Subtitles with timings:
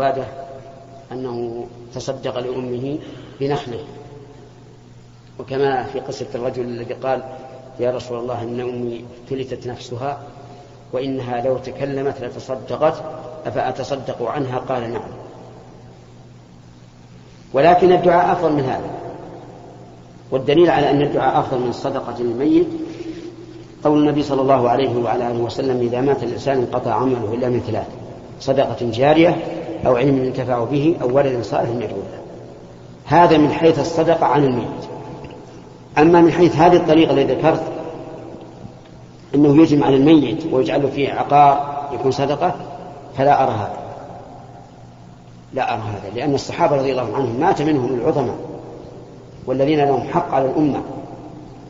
[0.00, 0.24] عبادة
[1.12, 2.98] أنه تصدق لأمه
[3.40, 3.84] بنخله
[5.38, 7.22] وكما في قصة الرجل الذي قال
[7.80, 10.18] يا رسول الله إن أمي فلتت نفسها
[10.92, 13.02] وإنها لو تكلمت لتصدقت
[13.46, 15.10] أفأتصدق عنها قال نعم.
[17.52, 18.90] ولكن الدعاء أفضل من هذا.
[20.30, 22.66] والدليل على أن الدعاء أفضل من الصدقة للميت
[23.84, 27.60] قول النبي صلى الله عليه وعلى آله وسلم إذا مات الإنسان انقطع عمله إلا من
[27.60, 27.86] ثلاث
[28.40, 32.20] صدقة جارية أو علم ينتفع به أو ولد صالح يدعو له.
[33.04, 34.84] هذا من حيث الصدقة عن الميت.
[35.98, 37.62] أما من حيث هذه الطريقة التي ذكرت
[39.34, 42.54] أنه يجمع على الميت ويجعل فيه عقار يكون صدقة
[43.18, 43.78] فلا أرى هذا.
[45.54, 48.36] لا أرى هذا لأن الصحابة رضي الله عنهم مات منهم العظماء
[49.46, 50.82] والذين لهم حق على الأمة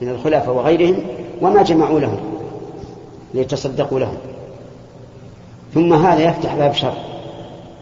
[0.01, 0.97] من الخلفاء وغيرهم
[1.43, 2.19] وما جمعوا لهم
[3.35, 4.17] ليتصدقوا لهم.
[5.75, 7.10] ثم هذا يفتح باب شر.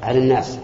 [0.03, 0.59] على الناس.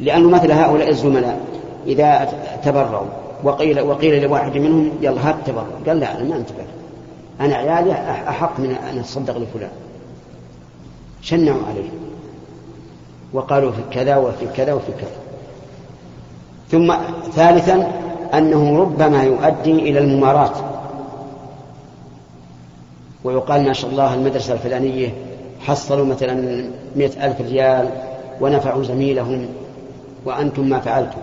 [0.00, 1.40] لأنه مثل هؤلاء الزملاء
[1.86, 2.28] إذا
[2.64, 3.06] تبرعوا
[3.44, 5.66] وقيل وقيل لواحد منهم يلا هات تبرع.
[5.86, 6.64] قال لا أنا ما أنتبه.
[7.40, 7.92] أنا عيالي
[8.28, 9.70] أحق من أن أتصدق لفلان.
[11.22, 11.88] شنعوا عليه.
[13.32, 15.16] وقالوا في كذا وفي كذا وفي كذا.
[16.70, 16.94] ثم
[17.32, 17.92] ثالثا
[18.34, 20.56] أنه ربما يؤدي إلى الممارات.
[23.24, 25.14] ويقال ما شاء الله المدرسة الفلانية
[25.60, 26.64] حصلوا مثلا
[26.96, 27.90] مئة ألف ريال
[28.42, 29.48] ونفعوا زميلهم
[30.24, 31.18] وأنتم ما فعلتم.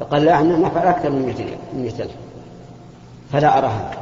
[0.00, 2.10] فقال لا إحنا نفعل أكثر من ألف
[3.32, 3.98] فلا أرى هذا.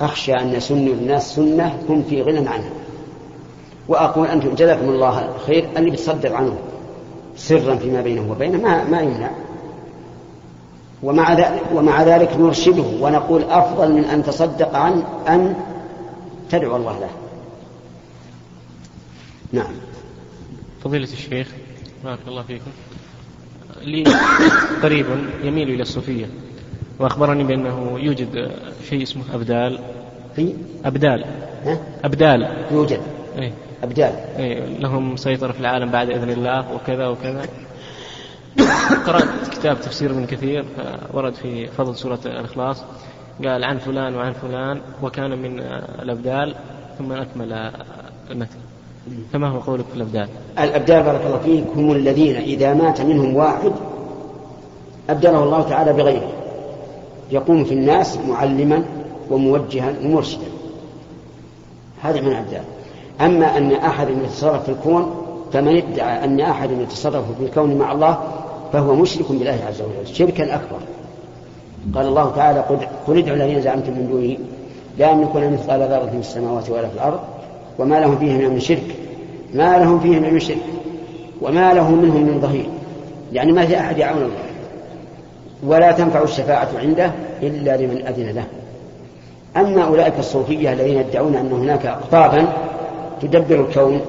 [0.00, 2.70] أخشى أن يسن الناس سنة هم في غنى عنها.
[3.88, 6.54] وأقول أنتم جزاكم الله خير اللي بتصدق عنه
[7.36, 9.30] سرا فيما بينه وبينه ما, ما يمنع.
[11.02, 15.54] ومع ذلك, ومع ذلك نرشده ونقول أفضل من أن تصدق عن أن
[16.50, 17.10] تدعو الله له.
[19.52, 19.89] نعم.
[20.84, 21.48] فضيلة الشيخ
[22.04, 22.70] بارك الله فيكم.
[23.82, 24.04] لي
[24.82, 25.06] قريب
[25.44, 26.26] يميل إلى الصوفية
[26.98, 28.50] وأخبرني بأنه يوجد
[28.88, 29.78] شيء اسمه أبدال.
[30.36, 30.54] في؟
[30.84, 31.24] أبدال.
[31.64, 32.66] ها؟ أبدال.
[32.70, 33.00] يوجد.
[33.38, 33.52] أي
[33.82, 34.12] أبدال.
[34.38, 37.42] أي لهم سيطرة في العالم بعد إذن الله وكذا وكذا.
[39.06, 40.64] قرأت كتاب تفسير من كثير
[41.12, 42.84] ورد في فضل سورة الإخلاص.
[43.44, 45.60] قال عن فلان وعن فلان وكان من
[46.02, 46.54] الأبدال
[46.98, 47.72] ثم أكمل
[48.30, 48.59] المتن
[49.32, 50.28] فما هو قولك في الأبدال
[50.58, 53.72] الأبدال بارك الله فيك هم الذين إذا مات منهم واحد
[55.10, 56.32] أبدله الله تعالى بغيره.
[57.30, 58.84] يقوم في الناس معلما
[59.30, 60.46] وموجها ومرشدا.
[62.02, 62.62] هذا من الأبدال
[63.20, 65.14] أما أن أحد يتصرف في الكون
[65.52, 68.18] فمن ادعى أن أحد يتصرف في الكون مع الله
[68.72, 70.78] فهو مشرك بالله عز وجل شركا أكبر.
[71.94, 72.60] قال الله تعالى
[73.06, 74.36] قل ادعوا الذين زعمتم من دونه
[74.98, 77.20] لا يملكون مثقال ذرة في السماوات ولا في الأرض
[77.80, 78.96] وما لهم فيه من شرك.
[79.54, 80.62] ما لهم فيه من شرك.
[81.42, 82.66] وما له منهم من ظهير.
[83.32, 84.50] يعني ما في أحد يعون الله.
[85.66, 88.44] ولا تنفع الشفاعة عنده إلا لمن أذن له.
[89.56, 92.46] أما أولئك الصوفية الذين يدعون أن هناك أقطابا
[93.22, 94.00] تدبر الكون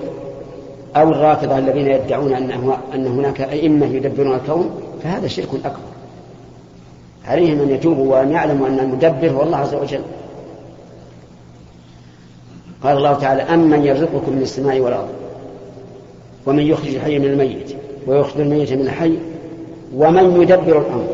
[0.95, 4.69] أو الرافضة الذين يدعون أن أن هناك أئمة يدبرون الكون
[5.03, 5.91] فهذا شرك أكبر.
[7.27, 10.01] عليهم أن يتوبوا وأن يعلموا أن المدبر هو الله عز وجل.
[12.83, 15.09] قال الله تعالى أمن يرزقكم من السماء والأرض
[16.45, 17.75] ومن يخرج الحي من الميت
[18.07, 19.17] ويخرج الميت من الحي
[19.95, 21.07] ومن يدبر الأمر.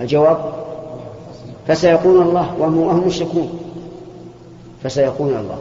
[0.00, 0.54] الجواب
[1.68, 3.58] فسيقول الله وهم, مشركون.
[4.82, 5.58] فسيقول الله.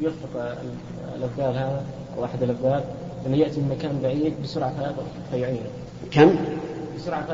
[0.00, 0.56] يوفق
[1.16, 1.84] الأبدال هذا
[2.18, 2.84] أو أحد الأبدال
[3.26, 5.70] أنه يأتي من مكان بعيد بسرعة فائقة فيعينه
[6.10, 6.36] كم؟
[6.96, 7.26] بسرعة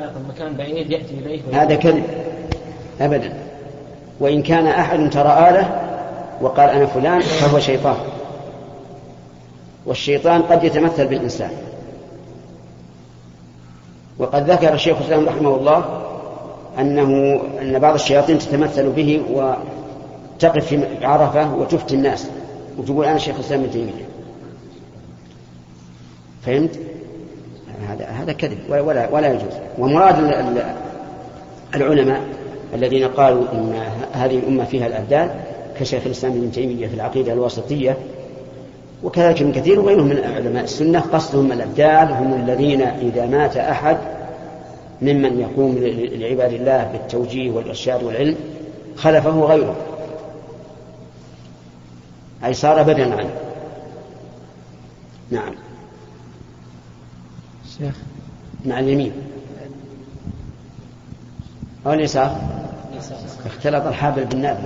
[0.59, 2.05] بعيد يأتي إليه هذا كذب.
[3.01, 3.33] أبدا.
[4.21, 5.81] وإن كان أحد ترى له
[6.41, 7.97] وقال أنا فلان فهو شيطان.
[9.87, 11.51] والشيطان قد يتمثل بالإنسان.
[14.19, 16.03] وقد ذكر الشيخ الإسلام رحمه الله
[16.79, 22.29] أنه أن بعض الشياطين تتمثل به وتقف في عرفة وتفتي الناس.
[22.79, 24.07] وتقول أنا شيخ الإسلام ابن تيمية.
[26.47, 26.79] فهمت؟
[27.83, 28.05] هذا.
[28.05, 29.53] هذا كذب ولا ولا يجوز.
[29.79, 30.17] ومراد
[31.75, 32.21] العلماء
[32.75, 33.83] الذين قالوا إن
[34.13, 35.31] هذه الأمة فيها الابدال
[35.81, 37.97] كشيخ الإسلام ابن تيمية في العقيدة الواسطية
[39.03, 43.99] وكذلك ابن كثير وغيرهم من علماء السنة قصدهم الابدال هم الذين إذا مات أحد
[45.03, 45.79] ممن يقوم
[46.13, 48.37] لعباد الله بالتوجيه والإرشاد والعلم
[48.97, 49.77] خلفه غيره.
[52.45, 53.31] أي صار بدلا عنه.
[55.31, 55.55] نعم.
[57.79, 57.95] شيخ.
[58.67, 59.13] مع اليمين.
[61.87, 62.41] أو اليسار؟
[63.47, 64.61] اختلط الحابل بالنابل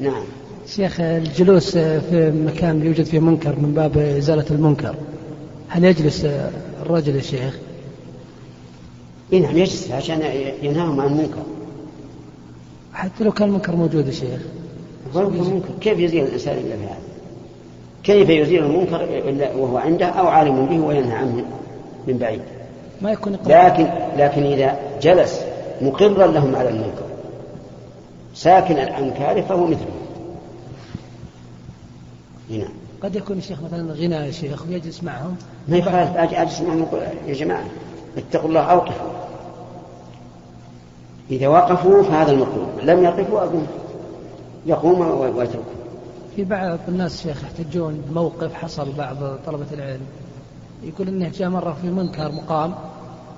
[0.00, 0.22] نعم.
[0.66, 4.94] شيخ الجلوس في مكان يوجد فيه منكر من باب إزالة المنكر
[5.68, 6.26] هل يجلس
[6.82, 7.58] الرجل يا شيخ؟
[9.32, 10.22] إي نعم يجلس عشان
[10.62, 11.42] ينهاهم عن المنكر.
[12.92, 14.40] حتى لو كان المنكر موجود يا شيخ.
[15.14, 16.98] ولو منكر كيف يزيل الإنسان إلا بهذا؟
[18.04, 21.44] كيف يزيل المنكر إلا وهو عنده أو عالم به وينهى عنه؟
[22.06, 22.42] من بعيد؟
[23.02, 25.40] ما يكون لكن لكن إذا جلس
[25.82, 27.04] مقرا لهم على المنكر
[28.34, 29.86] ساكنا عن كاره فهو مثله.
[32.50, 32.72] نعم
[33.02, 35.36] قد يكون الشيخ مثلا غنى يا شيخ ويجلس معهم.
[35.68, 36.86] ما يخالف اجلس معهم
[37.26, 37.64] يا جماعة
[38.18, 39.10] اتقوا الله اوقفوا
[41.30, 42.68] إذا وقفوا فهذا المطلوب.
[42.82, 43.66] لم يقفوا أقوم.
[44.66, 45.00] يقوم
[45.36, 45.74] ويتركوا.
[46.36, 49.16] في بعض الناس شيخ يحتجون بموقف حصل بعض
[49.46, 50.06] طلبة العلم.
[50.84, 52.74] يقول إنه جاء مرة في منكر مقام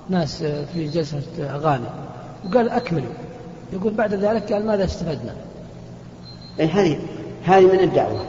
[0.09, 1.85] ناس في جلسة أغاني
[2.45, 3.13] وقال أكملوا.
[3.73, 5.35] يقول بعد ذلك قال ماذا استفدنا؟
[6.59, 6.99] أي هذه
[7.43, 8.21] هذه من الدعوة.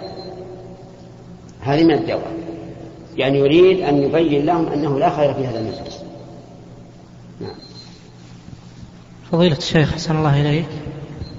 [1.60, 2.22] هذه من الدعوة.
[3.16, 6.02] يعني يريد أن يبين لهم أنه لا خير في هذا المجلس.
[7.40, 7.54] نعم.
[9.32, 10.68] فضيلة الشيخ حسن الله إليك.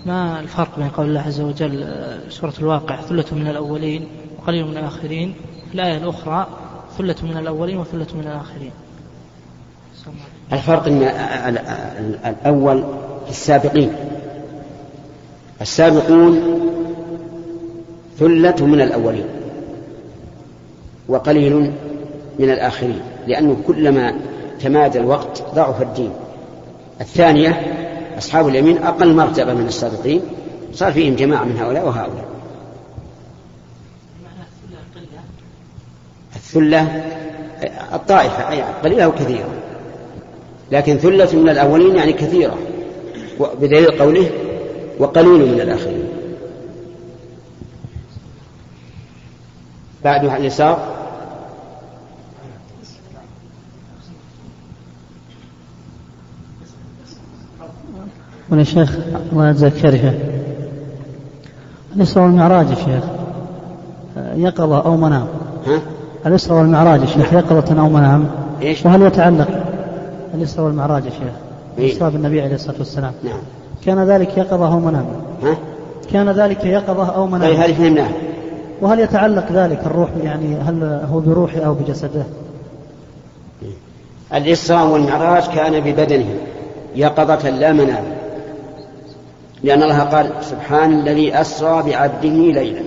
[0.05, 1.87] ما الفرق بين قول الله عز وجل
[2.29, 4.07] سورة الواقع ثلة من الأولين
[4.39, 5.33] وقليل من الآخرين؟
[5.73, 6.47] الآية الأخرى
[6.99, 8.71] ثلة من الأولين وثلة من الآخرين.
[10.53, 11.03] الفرق إن
[12.25, 12.83] الأول
[13.29, 13.93] السابقين.
[15.61, 16.39] السابقون
[18.19, 19.25] ثلة من الأولين
[21.07, 21.71] وقليل
[22.39, 24.13] من الآخرين لأنه كلما
[24.59, 26.11] تمادى الوقت ضعف الدين.
[27.01, 27.75] الثانية
[28.17, 30.21] أصحاب اليمين أقل مرتبة من السابقين
[30.73, 32.25] صار فيهم جماعة من هؤلاء وهؤلاء.
[36.49, 37.03] الثلة
[37.93, 39.49] الطائفة أي قليلة وكثيرة
[40.71, 42.57] لكن ثلة من الأولين يعني كثيرة
[43.61, 44.29] بدليل قوله
[44.99, 46.03] وقليل من الآخرين.
[50.03, 50.99] بعدها اليسار
[58.51, 58.97] يا شيخ
[59.31, 60.13] الله يجزاك خير
[61.95, 63.03] الإسراء والمعراج يا شيخ.
[64.35, 65.27] يقظة أو منام.
[65.67, 65.81] ها؟
[66.25, 68.29] الإسراء والمعراج يا شيخ يقظة أو منام؟
[68.61, 69.47] إيش؟ وهل يتعلق
[70.33, 71.33] الإسراء والمعراج يا شيخ؟
[71.77, 73.11] إيه؟ إسراء بالنبي عليه الصلاة والسلام.
[73.23, 73.39] نعم.
[73.85, 75.05] كان ذلك يقظة أو منام؟
[75.43, 75.57] ها؟
[76.13, 78.11] كان ذلك يقظة أو منام؟ طيب هذه فهمناها
[78.81, 82.23] وهل يتعلق ذلك الروح يعني هل هو بروحه أو بجسده؟
[84.33, 86.35] الإسراء والمعراج كان ببدنه
[86.95, 88.03] يقظة لا منام.
[89.63, 92.81] لأن الله قال سبحان الذي أسرى بعبده ليلا.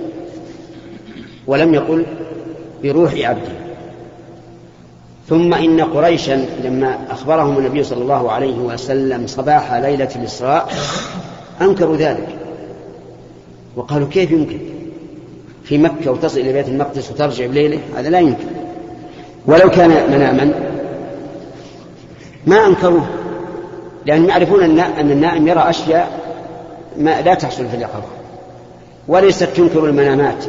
[1.47, 2.07] ولم يقل
[2.83, 3.53] بروح عبده.
[5.29, 10.73] ثم إن قريشا لما أخبرهم النبي صلى الله عليه وسلم صباح ليلة الإسراء
[11.61, 12.29] أنكروا ذلك.
[13.77, 14.59] وقالوا كيف يمكن؟
[15.65, 18.47] في مكة وتصل إلى بيت المقدس وترجع بليلة؟ هذا لا يمكن.
[19.47, 20.53] ولو كان مناما
[22.47, 23.07] ما أنكروه
[24.07, 26.21] لأنهم يعرفون أن النائم يرى أشياء
[26.99, 28.09] ما لا تحصل في اليقظة.
[29.09, 30.45] وليست تنكر المنامات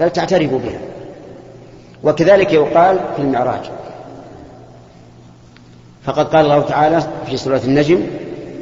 [0.00, 0.93] بل تعترف بها.
[2.04, 3.70] وكذلك يقال في المعراج.
[6.04, 8.00] فقد قال الله تعالى في سورة النجم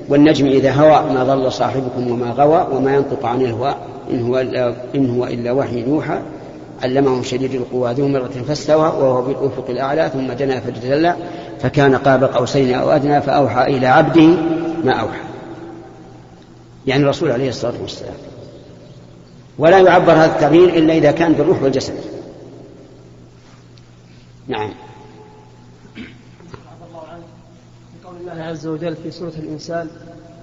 [0.08, 3.74] والنجم إذا هوى ما ضل صاحبكم وما غوى وما ينطق عن الهوى
[4.10, 6.18] إن هو إلا, إن هو إلا وحي يوحى.
[6.82, 11.16] علمه شديد القوى ذو مرة فاستوى وهو بالأفق الأعلى ثم دنا فتدلى
[11.60, 14.26] فكان قاب قوسين أو أدنى فأوحى إلى عبده
[14.84, 15.20] ما أوحى.
[16.86, 18.14] يعني الرسول عليه الصلاة والسلام.
[19.58, 22.11] ولا يعبر هذا التغيير إلا إذا كان بالروح والجسد.
[24.48, 24.70] نعم.
[28.04, 29.90] قول الله عز وجل في سورة الإنسان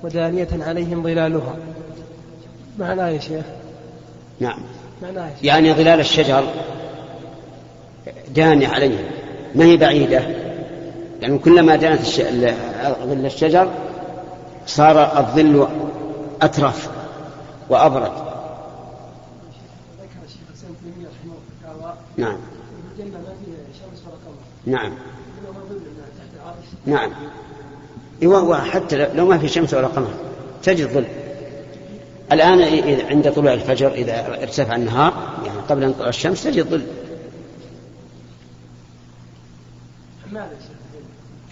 [0.03, 1.56] ودانية عليهم ظلالها.
[2.79, 3.46] معناه يا شيخ؟
[4.39, 4.60] نعم.
[5.01, 5.46] معناه يا شيخ.
[5.46, 6.44] يعني ظلال الشجر
[8.29, 9.06] دانية عليهم.
[9.56, 10.24] ما هي بعيدة؟
[11.22, 12.01] يعني كلما دانت.
[13.03, 13.72] ظل الشجر
[14.68, 15.68] صار الظل
[16.41, 16.89] أترف
[17.70, 18.12] وأبرد.
[22.18, 22.38] نعم.
[24.66, 24.92] نعم.
[26.86, 27.12] نعم.
[28.22, 30.13] إيوه حتى لو ما في شمس ولا قمر
[30.63, 31.06] تجد ظل.
[32.32, 32.62] الآن
[33.10, 36.88] عند طلوع الفجر إذا ارتفع النهار يعني قبل أن تطلع الشمس تجد ظل.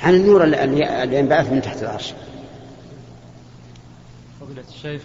[0.01, 2.13] عن النور اللي ينبعث من تحت العرش.
[4.41, 5.01] فضيلة الشيخ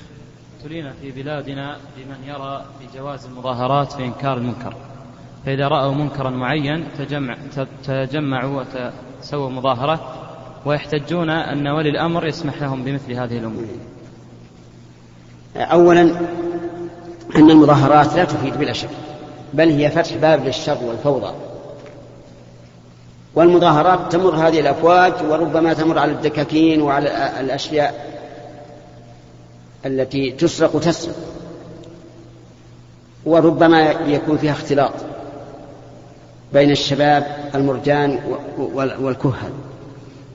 [0.61, 4.75] ابتلينا في بلادنا بمن يرى بجواز المظاهرات في إنكار المنكر.
[5.47, 7.37] فإذا رأوا منكرا معين تجمع
[7.87, 8.63] تجمعوا
[9.21, 10.01] وتسووا مظاهرة
[10.65, 13.65] ويحتجون أن ولي الأمر يسمح لهم بمثل هذه الأمور.
[15.57, 16.03] أولا
[17.37, 18.91] أن المظاهرات لا تفيد بلا شك
[19.55, 21.35] بل هي فتح باب للشر والفوضى.
[23.35, 28.13] والمظاهرات تمر هذه الأفواج وربما تمر على الدكاكين وعلى الأشياء
[29.87, 31.17] التي تسرق تسرق
[33.25, 35.12] وربما يكون فيها اختلاط.
[36.55, 38.19] بين الشباب المرجان
[39.01, 39.51] والكهل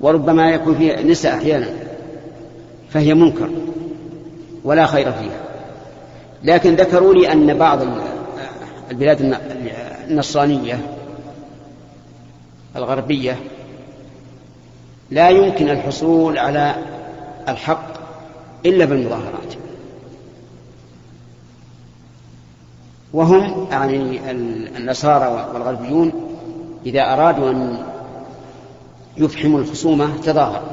[0.02, 1.68] وربما يكون فيها نساء أحيانا
[2.90, 3.50] فهي منكر
[4.64, 5.40] ولا خير فيها.
[6.44, 7.80] لكن ذكروا لي أن بعض
[8.92, 9.38] البلاد
[10.10, 10.80] النصرانية
[12.76, 13.36] الغربية
[15.12, 16.76] لا يمكن الحصول على
[17.50, 17.88] الحق
[18.66, 19.67] إلا بالمظاهرات.
[23.14, 24.20] وهم يعني
[24.78, 26.12] النصارى والغربيون
[26.86, 27.78] إذا أرادوا أن
[29.18, 30.64] يفحموا الخصومة تظاهر.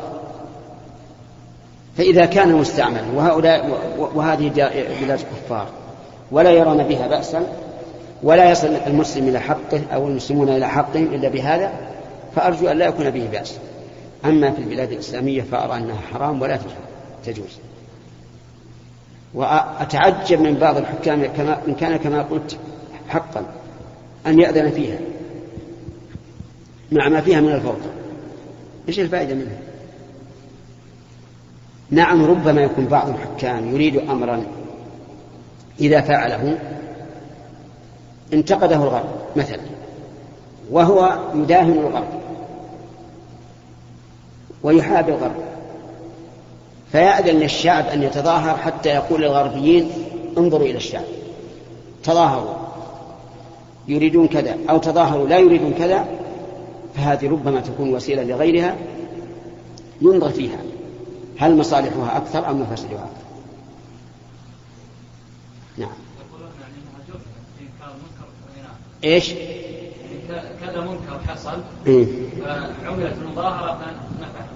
[1.97, 3.79] فإذا كان مستعملا وهؤلاء
[4.14, 4.49] وهذه
[5.00, 5.67] بلاد كفار
[6.31, 7.47] ولا يرون بها بأسا
[8.23, 11.73] ولا يصل المسلم إلى حقه أو المسلمون إلى حقهم إلا بهذا
[12.37, 13.59] فأرجو أن لا يكون به بأس.
[14.25, 16.59] أما في البلاد الإسلامية فأرى أنها حرام ولا
[17.26, 17.59] تجوز.
[19.35, 22.57] وأتعجب من بعض الحكام كما إن كان كما قلت
[23.09, 23.47] حقا
[24.26, 24.99] أن يأذن فيها
[26.93, 27.88] مع ما فيها من الفوضى
[28.88, 29.59] إيش الفائدة منها؟
[31.91, 34.45] نعم ربما يكون بعض الحكام يريد أمرا
[35.81, 36.59] إذا فعله
[38.33, 39.61] انتقده الغرب مثلا
[40.71, 42.21] وهو يداهن الغرب
[44.62, 45.54] ويحابي الغرب
[46.95, 49.91] فيأذن للشعب أن يتظاهر حتى يقول للغربيين
[50.39, 51.05] انظروا إلى الشعب.
[52.05, 52.55] تظاهروا.
[53.89, 56.07] يريدون كذا أو تظاهروا لا يريدون كذا
[56.95, 58.77] فهذه ربما تكون وسيلة لغيرها
[60.03, 60.59] ينظر فيها.
[61.39, 63.25] هل مصالحها أكثر أم مفاسدها أكثر؟
[65.79, 65.93] نعم.
[69.05, 69.33] إيش؟
[70.61, 72.07] كذا منكر حصل إيه؟
[72.83, 73.79] فعملت المظاهرة
[74.19, 74.54] فنفعت.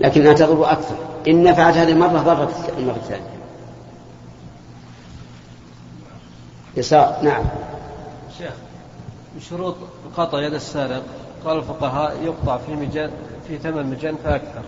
[0.00, 0.96] لكنها تضر أكثر.
[1.28, 3.36] إن نفعت هذه المرة ضرت المرة الثانية.
[6.76, 7.44] يسار نعم.
[8.38, 8.52] شيخ
[9.34, 9.74] من شروط
[10.16, 11.02] قطع يد السارق
[11.44, 13.10] قال الفقهاء يقطع في مجان
[13.48, 14.62] في ثمن مجان فأكثر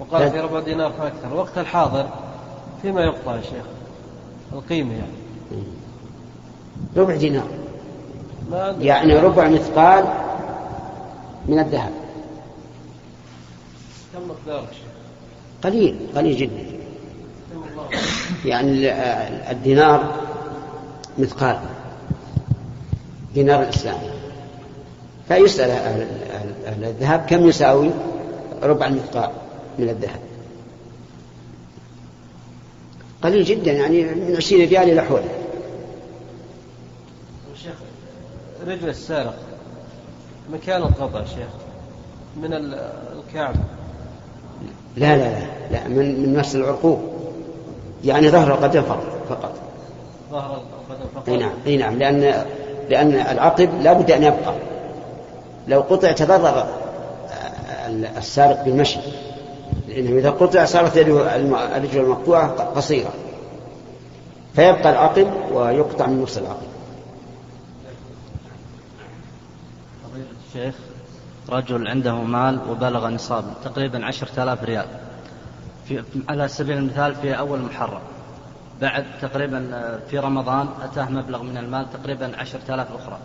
[0.00, 1.34] وقال في ربع دينار فأكثر.
[1.34, 2.06] وقت الحاضر
[2.82, 3.64] فيما يقطع يا شيخ؟
[4.52, 5.66] القيمة يعني.
[6.96, 7.46] ربع دينار.
[8.80, 10.04] يعني ربع مثقال
[11.46, 11.92] من الذهب.
[14.16, 14.66] كم مقدار؟
[15.64, 16.66] قليل قليل جدا.
[18.44, 18.86] يعني ال-
[19.50, 20.14] الدينار
[21.18, 21.58] مثقال
[23.34, 23.98] دينار الإسلام.
[25.28, 27.90] فيسأل أهل, الذهب كم يساوي
[28.62, 29.30] ربع المثقال
[29.78, 30.20] من الذهب.
[33.22, 35.28] قليل جدا يعني من عشرين ريال إلى حوله.
[37.62, 37.74] شيخ
[38.66, 39.38] رجل السارق
[40.52, 41.48] مكان القطع شيخ
[42.36, 43.54] من ال- الكعب
[44.96, 47.00] لا لا لا, لا من, من نفس العرقوب
[48.04, 49.52] يعني ظهر القدم فقط فقط.
[50.30, 51.28] ظهر القدم فقط.
[51.28, 52.44] أي نعم أي نعم لأن
[52.90, 54.54] لأن العقب لا بد أن يبقى.
[55.68, 56.66] لو قطع تضرر
[58.16, 58.98] السارق بالمشي.
[59.88, 63.10] لأنه إذا قطع صارت الرجل المقطوعة قصيرة.
[64.54, 66.66] فيبقى العقب ويقطع من نص العقب.
[70.54, 70.74] الشيخ
[71.48, 74.86] رجل عنده مال وبلغ نصابا تقريبا عشرة آلاف ريال.
[75.88, 78.00] في على سبيل المثال في أول محرم
[78.80, 83.18] بعد تقريبا آه، في رمضان أتاه مبلغ من المال تقريبا عشرة آلاف أخرى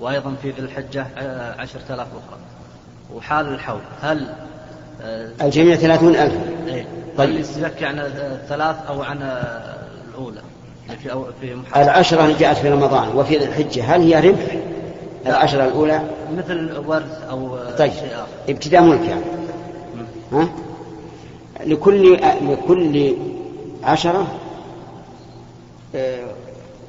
[0.00, 2.38] وأيضا في ذي الحجة آه، عشرة آلاف أخرى.
[3.14, 4.26] وحال الحول هل
[5.02, 6.34] آه، الجميع ثلاثون ألف.
[6.66, 6.86] إيه.
[7.18, 7.30] طيب.
[7.30, 9.18] هل يزكي عن الثلاث أو عن
[10.08, 10.40] الأولى؟
[10.88, 11.82] يعني في في محرم.
[11.82, 14.71] العشرة اللي جاءت في رمضان وفي ذي الحجة هل هي ربح؟
[15.26, 16.02] العشرة الأولى.
[16.36, 17.92] مثل ورث أو طيب.
[17.92, 19.22] شيء آخر ابتداء ملك يعني.
[20.32, 20.48] ها؟
[21.66, 23.14] لكل لكل
[23.84, 24.26] عشرة
[25.94, 26.24] آه،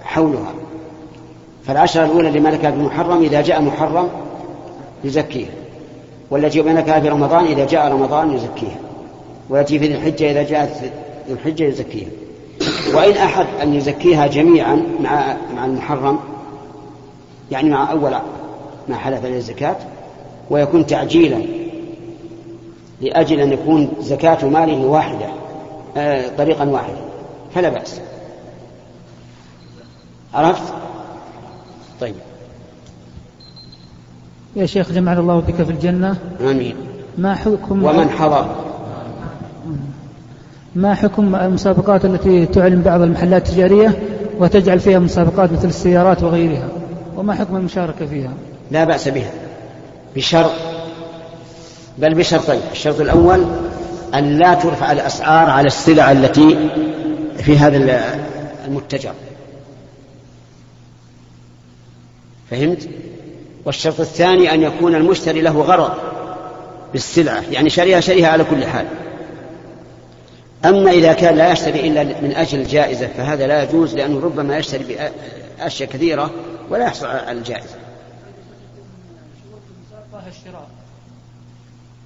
[0.02, 0.54] حولها.
[1.68, 4.10] فالعشرة الأولى اللي ملكها في المحرم إذا جاء محرم
[5.04, 5.52] يزكيها.
[6.32, 8.80] والتي ملكها في رمضان إذا جاء رمضان يزكيها.
[9.50, 10.92] والتي في ذي الحجة إذا جاءت ذي
[11.34, 12.10] الحجة يزكيها.
[12.94, 16.20] وإن أحد أن يزكيها جميعا مع مع المحرم
[17.54, 18.12] يعني مع أول
[18.90, 19.76] ما حلف عليه الزكاة
[20.50, 21.42] ويكون تعجيلا
[23.02, 25.26] لأجل أن يكون زكاة ماله واحدة
[25.98, 26.98] آه، طريقا واحدا
[27.56, 28.00] فلا بأس.
[30.34, 30.74] عرفت؟
[32.02, 32.16] طيب.
[34.56, 36.18] يا شيخ جمعنا الله بك في الجنة.
[36.42, 36.76] آمين.
[37.18, 38.56] ما حكم ومن حضر؟
[40.76, 44.00] ما حكم المسابقات التي تعلن بعض المحلات التجارية
[44.40, 46.83] وتجعل فيها مسابقات مثل السيارات وغيرها؟
[47.18, 48.34] وما حكم المشاركة فيها؟
[48.72, 49.32] لا بأس بها.
[50.16, 50.52] بشرط.
[51.98, 52.60] بل بشرطين.
[52.72, 53.46] الشرط الأول
[54.14, 56.70] أن لا ترفع الأسعار على السلع التي
[57.38, 58.04] في هذا
[58.68, 59.14] المتجر.
[62.52, 62.90] فهمت؟
[63.66, 65.92] والشرط الثاني أن يكون المشتري له غرض
[66.94, 67.44] بالسلعة.
[67.52, 68.86] يعني شريها شريها على كل حال.
[70.66, 74.98] أما إذا كان لا يشتري إلا من أجل الجائزة فهذا لا يجوز لأنه ربما يشتري
[75.58, 76.32] بأشياء كثيرة
[76.70, 77.76] ولا يحصل على الجائزة.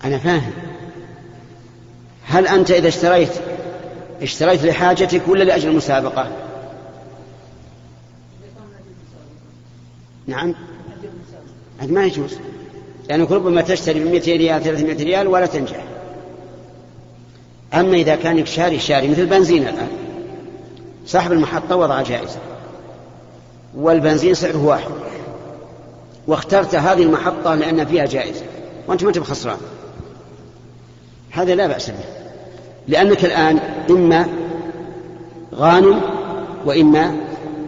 [0.04, 0.52] أنا فاهم.
[2.26, 3.32] هل أنت إذا اشتريت
[4.22, 6.32] اشتريت لحاجتك ولا لأجل المسابقة؟
[10.28, 10.56] نعم.
[11.80, 12.38] هذا ما يجوز.
[13.10, 15.84] لأنك ربما تشتري ب 200 ريال 300 ريال ولا تنجح.
[17.74, 19.90] أما إذا كان شاري شاري مثل البنزين الآن.
[21.06, 22.40] صاحب المحطة وضع جائزة.
[23.78, 24.92] والبنزين سعره واحد.
[26.28, 28.46] واخترت هذه المحطة لأن فيها جائزة.
[28.88, 29.58] وأنت ما تبقى خسران.
[31.32, 32.06] هذا لا بأس به.
[32.88, 34.28] لأنك الآن إما
[35.56, 36.02] غانم
[36.66, 37.16] وإما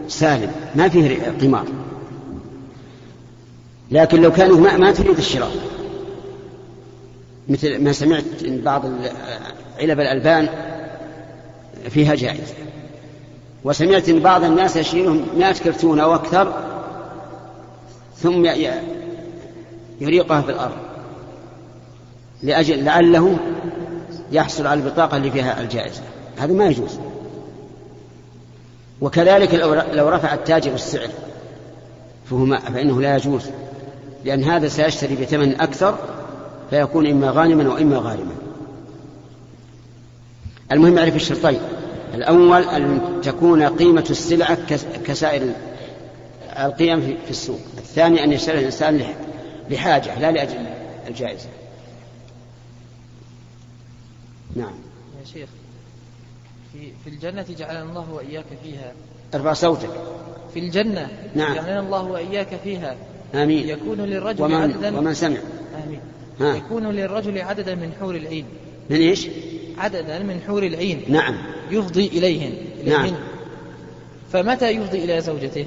[0.08, 0.52] سالم.
[0.74, 1.66] ما فيه قمار.
[3.90, 5.52] لكن لو كانوا ما, ما تريد الشراء.
[7.48, 8.84] مثل ما سمعت بعض
[9.78, 10.48] علب الألبان
[11.88, 12.54] فيها جائزة.
[13.64, 16.54] وسمعت أن بعض الناس يشيلهم مئة كرتون أو أكثر
[18.16, 18.44] ثم
[20.00, 20.76] يريقها في الأرض
[22.42, 23.38] لأجل لعله
[24.32, 26.02] يحصل على البطاقة اللي فيها الجائزة.
[26.38, 26.98] هذا ما يجوز.
[29.00, 29.54] وكذلك
[29.92, 31.08] لو رفع التاجر السعر
[32.74, 33.42] فإنه لا يجوز
[34.24, 35.98] لأن هذا سيشتري بثمن أكثر
[36.70, 38.34] فيكون إما غانما وإما غارما.
[40.72, 41.60] المهم يعرف الشرطين.
[42.14, 44.58] الأول أن تكون قيمة السلعة
[45.06, 45.52] كسائر
[46.58, 47.60] القيم في السوق.
[47.78, 49.04] الثاني أن يشتري الإنسان
[49.70, 50.66] لحاجة لا لأجل
[51.08, 51.48] الجائزة.
[54.56, 54.74] نعم.
[55.20, 55.48] يا شيخ
[56.72, 58.92] في, في الجنة جعلنا الله وإياك فيها.
[59.34, 59.90] ارفع صوتك.
[60.54, 61.54] في الجنة نعم.
[61.54, 62.96] جعلنا الله وإياك فيها.
[63.34, 63.68] آمين.
[63.68, 65.38] يكون للرجل ومن عددا ومن سمع.
[65.86, 66.00] آمين.
[66.40, 66.56] ها.
[66.56, 68.44] يكون للرجل عددا من حور العين.
[68.90, 69.28] من إيش؟
[69.80, 71.04] عددا من حور العين.
[71.08, 71.36] نعم.
[71.70, 72.52] يفضي إليهن.
[72.86, 73.14] نعم.
[74.32, 75.66] فمتى يفضي إلى زوجته؟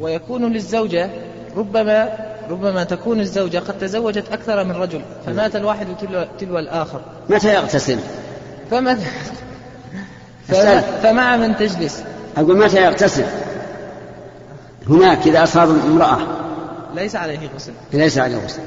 [0.00, 1.10] ويكون للزوجة
[1.56, 2.08] ربما
[2.50, 7.00] ربما تكون الزوجة قد تزوجت أكثر من رجل فمات الواحد تلو, تلو الآخر.
[7.30, 7.98] متى يغتسل؟
[8.70, 9.06] فمتى.
[11.02, 12.04] فمع من تجلس.
[12.36, 13.24] أقول متى يغتسل؟
[14.88, 16.18] هناك إذا أصاب امرأة.
[16.94, 17.72] ليس عليه غسل.
[17.92, 18.60] ليس عليه غسل.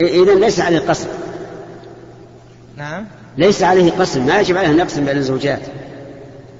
[0.00, 1.08] إذا ليس عليه قصر
[2.76, 3.06] نعم.
[3.38, 5.60] ليس عليه قسم ما يجب عليه أن يقسم بين الزوجات.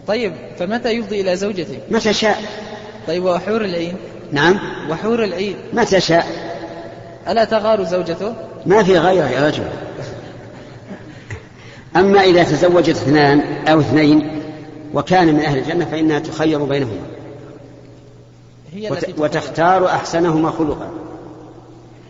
[0.07, 2.43] طيب فمتى يفضي إلى زوجته؟ متى شاء.
[3.07, 3.97] طيب وحور العين؟
[4.33, 4.59] نعم.
[4.91, 5.57] وحور العين.
[5.73, 6.27] متى شاء.
[7.29, 8.35] ألا تغار زوجته؟
[8.67, 9.65] ما في غيره يا رجل.
[11.97, 14.43] أما إذا تزوجت اثنان أو اثنين
[14.95, 17.07] وكان من أهل الجنة فإنها تخير بينهما.
[18.73, 19.19] هي وت...
[19.19, 20.91] وتختار أحسنهما خلقا.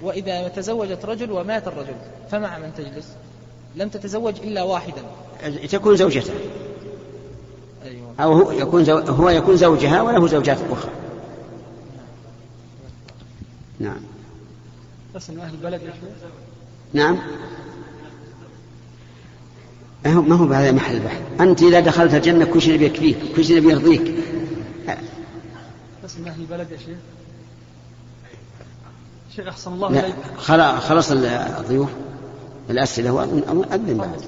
[0.03, 1.95] وإذا تزوجت رجل ومات الرجل
[2.31, 3.09] فمع من تجلس؟
[3.77, 5.03] لم تتزوج إلا واحدا.
[5.71, 6.33] تكون زوجته.
[7.85, 8.15] أيوة.
[8.21, 8.99] أو هو يكون زو...
[8.99, 10.91] هو يكون زوجها وله زوجات أخرى.
[13.79, 14.01] نعم.
[15.15, 15.81] بس أهل البلد
[16.93, 17.19] نعم.
[20.05, 24.15] ما هو بهذا محل البحث؟ أنت إذا دخلت الجنة كل شيء بيكفيك كل شيء بيرضيك
[26.05, 26.97] بس من أهل البلد يا شيخ.
[29.37, 30.15] شيخ أحسن الله إليك.
[30.39, 31.89] خلا- خلص الضيوف.
[32.71, 34.21] الأسئلة وأذن بعد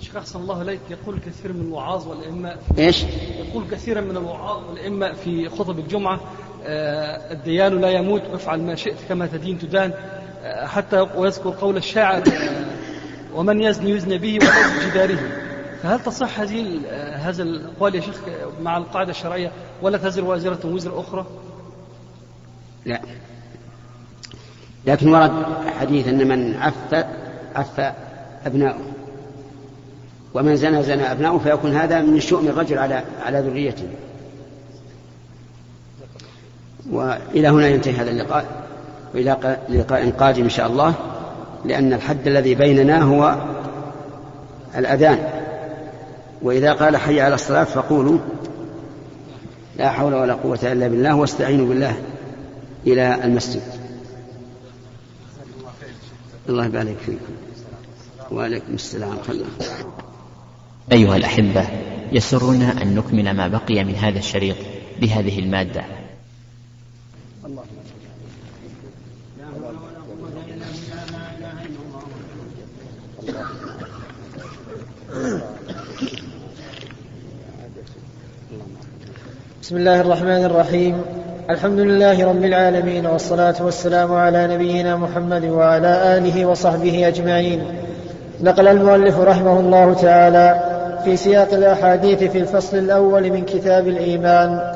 [0.00, 0.80] شيخ أحسن الله إليك.
[0.90, 3.04] يقول كثير من الوعاظ والأئمة إيش؟
[3.38, 6.20] يقول كثيرا من الوعاظ والأئمة في خطب الجمعة.
[6.66, 9.92] آه، الديان لا يموت وافعل ما شئت كما تدين تدان.
[10.42, 12.64] آه، حتى ويذكر قول الشاعر آه،
[13.34, 15.18] ومن يزني يزني به ولو بجداره
[15.82, 16.80] فهل تصح هذه
[17.14, 18.20] هذا الأقوال يا شيخ
[18.62, 21.26] مع القاعدة الشرعية ولا تزر وازرة وزر أخرى؟
[22.86, 23.00] لا.
[24.86, 25.44] لكن ورد
[25.80, 26.94] حديث أن من عف
[27.54, 27.92] عف
[28.46, 28.84] أبناؤه.
[30.34, 33.88] ومن زنى زنى أبناؤه فيكون هذا من شؤم الرجل على على ذريته.
[36.90, 38.44] وإلى هنا ينتهي هذا اللقاء.
[39.14, 40.94] وإلى لقاء قادم إن شاء الله.
[41.64, 43.36] لأن الحد الذي بيننا هو
[44.76, 45.18] الأذان.
[46.42, 48.18] وإذا قال حي على الصلاة فقولوا
[49.76, 51.96] لا حول ولا قوة إلا بالله واستعينوا بالله
[52.86, 53.62] إلى المسجد.
[56.48, 57.34] الله يبارك فيكم.
[58.30, 59.44] وعليكم السلام خلنا.
[60.92, 61.68] أيها الأحبة
[62.12, 64.56] يسرنا أن نكمل ما بقي من هذا الشريط
[65.00, 65.84] بهذه المادة.
[79.62, 81.23] بسم الله الرحمن الرحيم.
[81.50, 87.64] الحمد لله رب العالمين والصلاة والسلام على نبينا محمد وعلى آله وصحبه أجمعين.
[88.40, 90.60] نقل المؤلف رحمه الله تعالى
[91.04, 94.72] في سياق الأحاديث في الفصل الأول من كتاب الإيمان.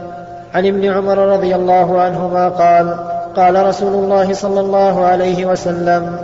[0.54, 2.96] عن ابن عمر رضي الله عنهما قال
[3.36, 6.18] قال رسول الله صلى الله عليه وسلم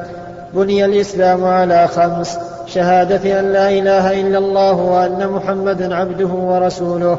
[0.54, 7.18] بني الإسلام على خمس شهادة أن لا إله إلا الله وأن محمدا عبده ورسوله.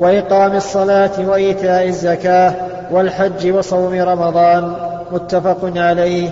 [0.00, 2.54] وإقام الصلاة وإيتاء الزكاة
[2.90, 4.72] والحج وصوم رمضان
[5.12, 6.30] متفق عليه.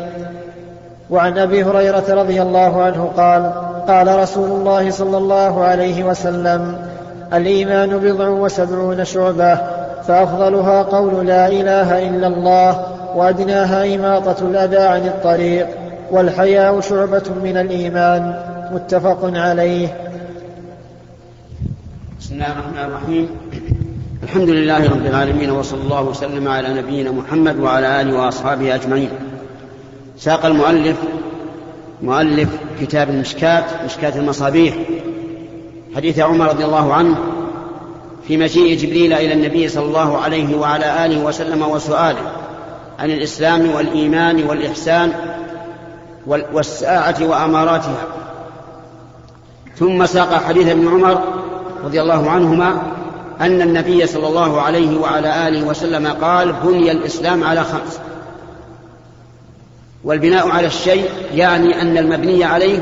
[1.11, 3.53] وعن أبي هريرة رضي الله عنه قال
[3.89, 6.79] قال رسول الله صلى الله عليه وسلم
[7.33, 9.59] الإيمان بضع وسبعون شعبة
[10.07, 15.67] فأفضلها قول لا إله إلا الله وأدناها إماطة الأذى عن الطريق
[16.11, 18.35] والحياء شعبة من الإيمان.
[18.73, 19.89] متفق عليه.
[22.21, 23.29] بسم الله الرحمن الرحيم.
[24.27, 29.11] الحمد لله رب العالمين وصلى الله وسلم على نبينا محمد وعلى آله وأصحابه أجمعين.
[30.19, 30.97] ساق المؤلف
[32.03, 32.49] مؤلف
[32.81, 34.75] كتاب المشكاة مشكاة المصابيح.
[35.97, 37.17] حديث عمر رضي الله عنه
[38.29, 42.33] في مجيء جبريل إلى النبي صلى الله عليه وعلى آله وسلم وسؤاله
[42.99, 45.13] عن الإسلام والإيمان والإحسان
[46.27, 48.07] والساعة وأماراتها.
[49.77, 51.21] ثم ساق حديث ابن عمر
[51.85, 52.96] رضي الله عنهما
[53.41, 57.99] أن النبي صلى الله عليه وعلى آله وسلم قال بني الإسلام على خمس.
[60.05, 62.79] والبناء على الشيء يعني أن المبني عليه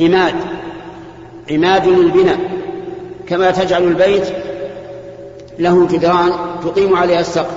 [0.00, 0.34] عماد
[1.50, 2.38] عماد للبناء.
[3.26, 4.26] كما تجعل البيت
[5.58, 6.32] له جدران
[6.64, 7.54] تقيم عليها السقف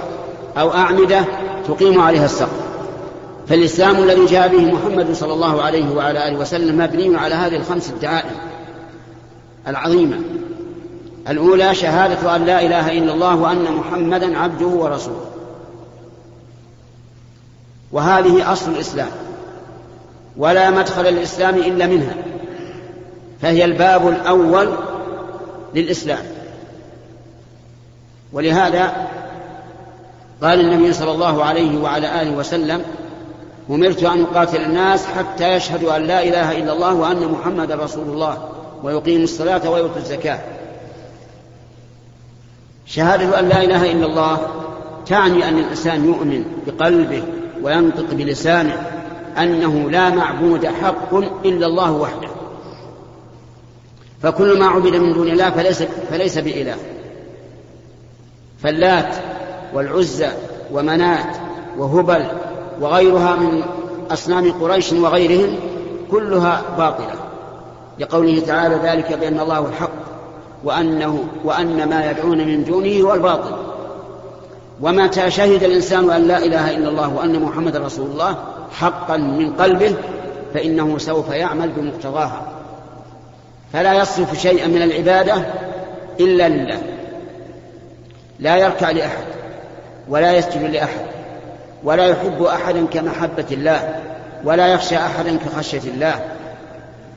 [0.58, 1.22] أو أعمدة
[1.68, 2.62] تقيم عليها السقف.
[3.48, 7.90] فالإسلام الذي جاء به محمد صلى الله عليه وعلى آله وسلم مبني على هذه الخمس
[7.90, 8.36] الدعائم
[9.68, 10.20] العظيمة.
[11.30, 15.26] الأولى شهادة أن لا إله إلا الله وأن محمدا عبده ورسوله.
[17.92, 19.10] وهذه أصل الإسلام
[20.38, 22.16] ولا مدخل الإسلام إلا منها
[23.42, 24.70] فهي الباب الأول
[25.76, 26.24] للإسلام.
[28.34, 29.08] ولهذا
[30.42, 32.82] قال النبي صلى الله عليه وعلى آله وسلم
[33.70, 38.50] أمرت أن أقاتل الناس حتى يشهدوا أن لا إله إلا الله وأن محمدا رسول الله
[38.84, 40.40] ويقيموا الصلاة ويؤتوا الزكاة.
[42.86, 44.38] شهادة أن لا إله إلا الله
[45.06, 47.24] تعني أن الإنسان يؤمن بقلبه
[47.64, 48.88] وينطق بلسانه
[49.38, 51.16] أنه لا معبود حق
[51.46, 52.28] إلا الله وحده.
[54.22, 56.76] فكل ما عبد من دون الله فليس, فليس بإله.
[58.64, 59.16] فاللات
[59.74, 60.30] والعزى
[60.74, 61.38] ومنات
[61.78, 62.26] وهبل
[62.82, 63.64] وغيرها من
[64.12, 65.56] أصنام قريش وغيرهم
[66.12, 67.16] كلها باطلة.
[68.00, 70.11] لقوله تعالى ذلك بأن الله الحق.
[70.64, 73.56] وأنه وأن ما يدعون من دونه هو الباطل.
[74.82, 78.36] ومتى شهد الإنسان أن لا إله إلا الله وأن محمد رسول الله
[78.72, 79.96] حقا من قلبه
[80.54, 82.42] فإنه سوف يعمل بمقتضاها.
[83.74, 85.46] فلا يصرف شيئا من العبادة
[86.20, 86.82] إلا لله.
[88.40, 89.24] لا يركع لأحد
[90.10, 91.06] ولا يسجد لأحد
[91.84, 94.02] ولا يحب أحدا كمحبة الله
[94.44, 96.20] ولا يخشى أحدا كخشية الله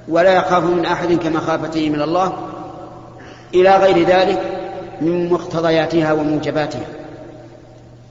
[0.08, 2.32] ولا يخاف من أحد كمخافته من الله
[3.54, 4.40] إلى غير ذلك
[5.00, 6.86] من مقتضياتها وموجباتها.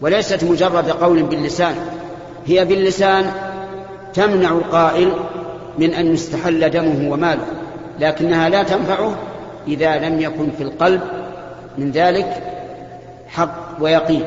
[0.02, 1.76] وليست مجرد قول باللسان
[2.46, 3.32] هي باللسان
[4.14, 5.12] تمنع القائل
[5.78, 7.46] من أن يستحل دمه وماله
[8.00, 9.16] لكنها لا تنفعه
[9.68, 11.02] إذا لم يكن في القلب
[11.78, 12.44] من ذلك
[13.28, 14.24] حق ويقين.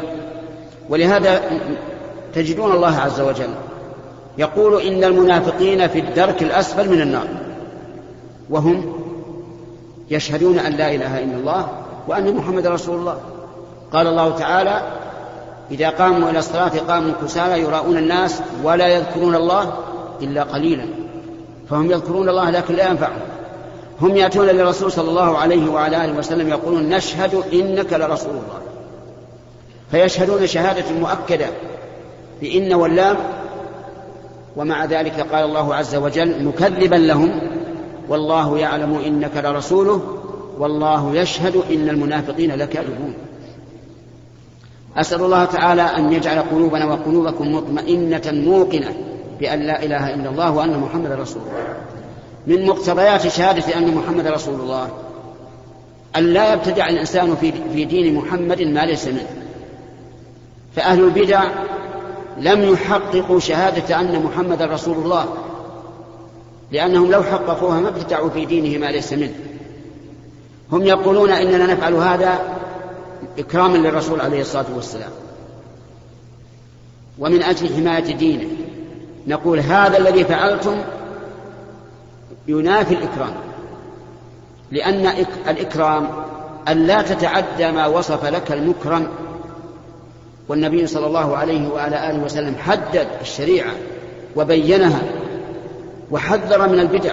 [0.88, 1.40] ولهذا
[2.35, 3.55] تجدون الله عز وجل
[4.38, 7.26] يقول إن المنافقين في الدرك الأسفل من النار
[8.50, 8.95] وهم
[10.11, 11.69] يشهدون أن لا إله إلا الله
[12.09, 13.21] وأن محمد رسول الله.
[13.92, 14.83] قال الله تعالى
[15.71, 19.73] إذا قاموا إلى الصلاة قاموا كسالى يراؤون الناس ولا يذكرون الله
[20.23, 20.85] إلا قليلا.
[21.71, 23.21] فهم يذكرون الله لكن لا ينفعهم.
[24.01, 28.61] هم يأتون للرسول صلى الله عليه وعلى آله وسلم يقولون نشهد إنك لرسول الله.
[29.90, 31.47] فيشهدون شهادة مؤكدة
[32.40, 33.16] بإن واللام
[34.57, 37.40] ومع ذلك قال الله عز وجل مكذبا لهم
[38.09, 40.01] والله يعلم إنك لرسوله
[40.59, 43.14] والله يشهد إن المنافقين لكاذبون.
[44.97, 48.95] أسأل الله تعالى أن يجعل قلوبنا وقلوبكم مطمئنة موقنة
[49.40, 51.77] بأن لا إله إلا الله وأن محمد رسول الله.
[52.47, 54.88] من مقتضيات شهادة أن محمد رسول الله
[56.16, 57.37] أن لا يبتدع الإنسان
[57.73, 59.27] في دين محمد ما ليس منه.
[60.77, 61.45] فأهل البدع
[62.38, 65.27] لم يحققوا شهادة أن محمد رسول الله.
[66.72, 69.35] لأنهم لو حققوها ما ابتدعوا في دينه ما ليس منه.
[70.72, 72.38] هم يقولون إننا نفعل هذا
[73.38, 75.11] إكراما للرسول عليه الصلاة والسلام.
[77.18, 78.46] ومن أجل حماية دينه.
[79.26, 80.76] نقول هذا الذي فعلتم
[82.48, 83.35] ينافي الإكرام.
[84.70, 85.07] لأن
[85.48, 86.09] الإكرام
[86.68, 89.09] أن لا تتعدى ما وصف لك المكرم.
[90.48, 93.72] والنبي صلى الله عليه وعلى آله وسلم حدد الشريعة
[94.37, 95.02] وبينها
[96.11, 97.12] وحذر من البدع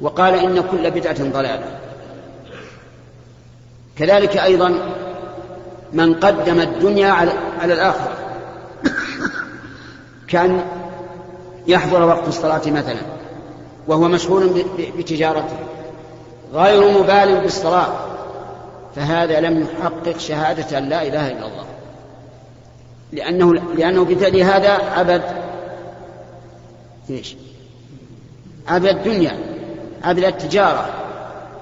[0.00, 1.78] وقال إن كل بدعة ضلالة.
[3.98, 4.74] كذلك أيضا
[5.92, 7.10] من قدم الدنيا
[7.60, 8.16] على الآخرة.
[10.28, 10.64] كان
[11.66, 13.00] يحضر وقت الصلاة مثلا
[13.88, 14.64] وهو مشغول
[14.98, 15.56] بتجارته.
[16.52, 17.88] غير مبال بالصلاة.
[18.96, 21.66] فهذا لم يحقق شهادة لا إله إلا الله.
[23.12, 25.22] لأنه لأنه بفعل هذا عبد
[27.10, 27.36] إيش؟
[28.68, 29.38] عبد الدنيا
[30.04, 30.88] عبد التجارة.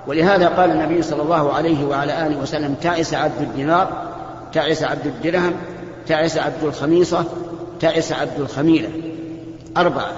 [0.07, 4.13] ولهذا قال النبي صلى الله عليه وعلى آله وسلم تعس عبد الدينار
[4.53, 5.53] تعس عبد الدرهم
[6.07, 7.25] تعس عبد الخميصة
[7.81, 8.89] تعس عبد الخميلة.
[9.77, 10.13] أربعة.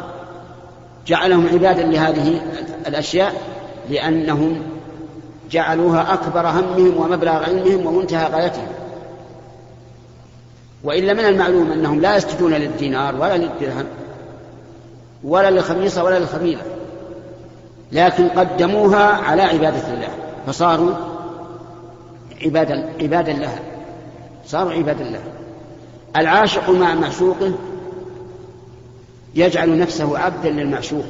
[1.06, 2.40] جعلهم عبادا لهذه
[2.86, 3.32] الأشياء
[3.90, 4.62] لأنهم
[5.50, 8.68] جعلوها أكبر همهم ومبلغ علمهم ومنتهى غايتهم.
[10.84, 13.84] وإلا من المعلوم أنهم لا يسجدون للدينار ولا للدرهم.
[15.26, 16.62] ولا للخميصة ولا للخميلة
[17.92, 20.08] لكن قدموها على عبادة الله
[20.46, 20.94] فصاروا
[22.44, 23.58] عبادا عبادا لها
[24.46, 25.22] صاروا عبادا لها.
[26.16, 27.52] العاشق مع معشوقه
[29.34, 31.04] يجعل نفسه عبدا للمعشوق.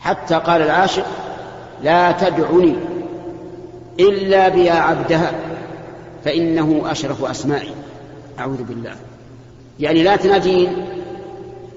[0.00, 1.06] حتى قال العاشق
[1.82, 2.74] لا تدعني
[4.00, 5.32] إلا بيا عبدها
[6.24, 7.74] فإنه أشرف أسمائي
[8.38, 8.94] أعوذ بالله.
[9.80, 10.86] يعني لا تنادين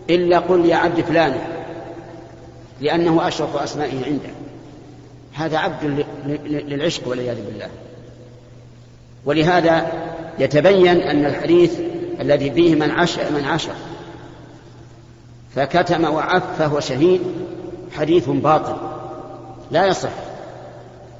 [0.09, 1.35] إلا قل يا عبد فلان
[2.81, 4.29] لأنه أشرف أسمائه عنده.
[5.33, 6.05] هذا عبد
[6.45, 7.67] للعشق والعياذ بالله.
[9.25, 9.91] ولهذا
[10.39, 11.79] يتبين أن الحديث
[12.21, 13.73] الذي فيه من عش من عشر.
[15.55, 17.21] فكتم وعف فهو شهيد
[17.97, 18.75] حديث باطل.
[19.71, 20.09] لا يصح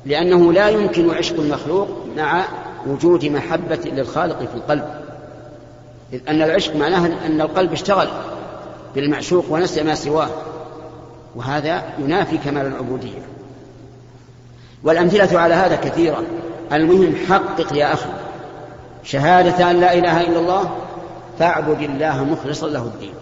[0.06, 2.46] لأنه لا يمكن عشق المخلوق مع
[2.88, 4.86] وجود محبة للخالق في القلب.
[6.14, 8.08] إذ أن العشق معناه أن القلب اشتغل.
[8.96, 10.30] بالمعشوق ونسي ما سواه.
[11.36, 13.22] وهذا ينافي كمال العبودية.
[14.84, 16.24] والأمثلة على هذا كثيرة.
[16.74, 18.10] المهم حقق يا أخي
[19.04, 20.70] شهادة أن لا إله إلا الله
[21.40, 23.14] فاعبد الله مخلصا له الدين.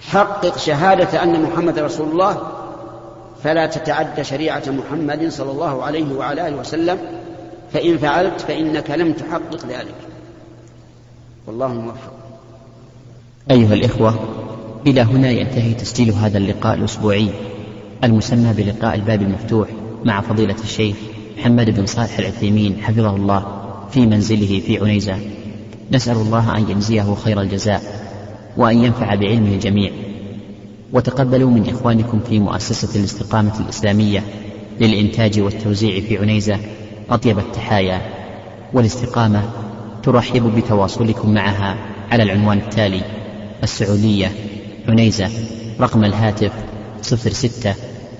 [0.00, 2.42] حقق شهادة أن محمد رسول الله
[3.44, 6.98] فلا تتعدى شريعة محمد صلى الله عليه وعلى آله وسلم.
[7.72, 9.94] فإن فعلت فإنك لم تحقق ذلك.
[11.46, 12.12] والله موفق.
[13.50, 14.14] أيها الإخوة
[14.86, 17.30] إلى هنا ينتهي تسجيل هذا اللقاء الأسبوعي
[18.04, 19.68] المسمى بلقاء الباب المفتوح
[20.04, 20.96] مع فضيلة الشيخ
[21.38, 23.46] محمد بن صالح العثيمين حفظه الله
[23.90, 25.18] في منزله في عنيزة.
[25.92, 27.82] نسأل الله أن يجزيه خير الجزاء
[28.56, 29.90] وأن ينفع بعلمه الجميع.
[30.92, 34.22] وتقبلوا من إخوانكم في مؤسسة الاستقامة الإسلامية
[34.80, 36.58] للإنتاج والتوزيع في عنيزة
[37.10, 38.00] أطيب التحايا
[38.72, 39.42] والاستقامة
[40.02, 41.76] ترحب بتواصلكم معها
[42.10, 43.02] على العنوان التالي
[43.62, 44.32] السعودية.
[44.88, 45.30] عنيزة
[45.80, 46.52] رقم الهاتف
[47.02, 47.74] صفر ستة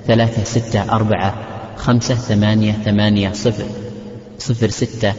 [0.07, 1.35] ثلاثة ستة أربعة
[1.77, 3.65] خمسة ثمانية ثمانية صفر
[4.39, 5.13] صفر ستة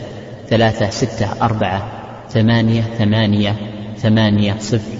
[0.50, 1.92] ثلاثة ستة أربعة
[2.30, 3.56] ثمانية ثمانية
[3.98, 4.98] ثمانية صفر.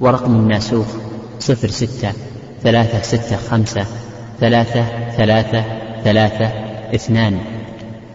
[0.00, 0.86] ورقم الناسوخ
[1.38, 2.12] صفر ستة
[2.62, 3.86] ثلاثة ستة خمسة
[4.40, 5.64] ثلاثة ثلاثة
[6.04, 6.46] ثلاثة
[6.94, 7.38] اثنان.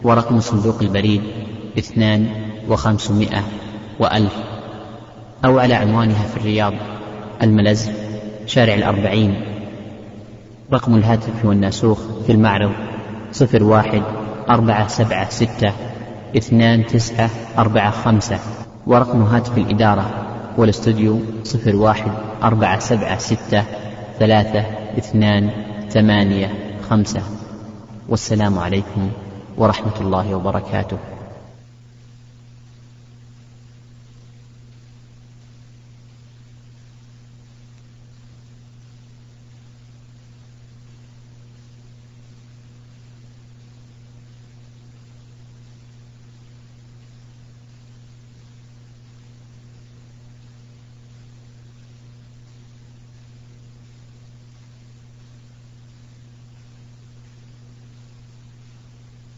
[0.04, 1.22] ورقم صندوق البريد
[1.80, 2.28] اثنان
[2.70, 3.44] وخمسمائة
[4.00, 4.34] وألف.
[5.46, 6.74] أو على عنوانها في الرياض.
[7.42, 7.90] الملز
[8.46, 9.42] شارع الأربعين.
[10.74, 12.72] رقم الهاتف والناسوخ في المعرض
[13.32, 14.02] صفر واحد
[14.50, 15.74] أربعة سبعة ستة
[16.38, 18.40] اثنان تسعة أربعة خمسة.
[18.88, 22.12] ورقم هاتف الإدارة والاستوديو صفر واحد
[22.44, 23.64] أربعة سبعة ستة
[24.20, 24.66] ثلاثة
[24.98, 25.50] اثنان
[25.90, 26.54] ثمانية
[26.90, 27.22] خمسة.
[28.10, 29.10] والسلام عليكم
[29.58, 30.98] ورحمة الله وبركاته.